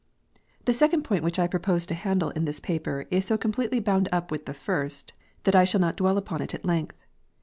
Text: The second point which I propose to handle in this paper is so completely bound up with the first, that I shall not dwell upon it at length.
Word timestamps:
The 0.65 0.73
second 0.73 1.03
point 1.03 1.23
which 1.23 1.37
I 1.37 1.45
propose 1.45 1.85
to 1.85 1.93
handle 1.93 2.31
in 2.31 2.45
this 2.45 2.59
paper 2.59 3.05
is 3.11 3.23
so 3.23 3.37
completely 3.37 3.79
bound 3.79 4.09
up 4.11 4.31
with 4.31 4.47
the 4.47 4.53
first, 4.55 5.13
that 5.43 5.55
I 5.55 5.63
shall 5.63 5.79
not 5.79 5.95
dwell 5.95 6.17
upon 6.17 6.41
it 6.41 6.55
at 6.55 6.65
length. 6.65 6.97